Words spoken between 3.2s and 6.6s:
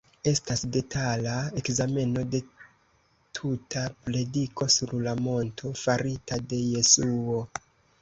tuta prediko sur la monto farita